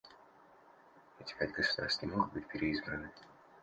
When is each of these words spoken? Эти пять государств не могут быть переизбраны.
Эти 1.19 1.35
пять 1.37 1.51
государств 1.51 2.01
не 2.01 2.09
могут 2.11 2.33
быть 2.33 2.47
переизбраны. 2.47 3.11